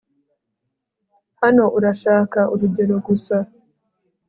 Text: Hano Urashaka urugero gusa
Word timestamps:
Hano 1.41 1.65
Urashaka 1.77 2.39
urugero 2.53 2.95
gusa 3.07 3.35